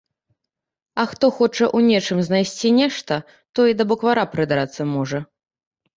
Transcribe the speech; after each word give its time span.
А 1.01 1.05
хто 1.11 1.25
хоча 1.39 1.65
ў 1.77 1.91
нечым 1.91 2.23
знайсці 2.29 2.69
нешта, 2.79 3.19
той 3.61 3.67
і 3.75 3.77
да 3.83 3.91
буквара 3.93 4.23
прыдрацца 4.37 4.81
можа. 4.95 5.19